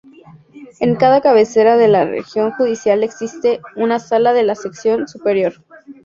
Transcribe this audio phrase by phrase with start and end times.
[0.79, 5.63] En cada cabecera de región judicial existe una sala de la Sección Superior.